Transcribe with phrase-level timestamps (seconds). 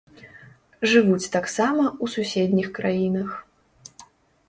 [0.93, 3.29] Жывуць таксама ў суседніх краінах.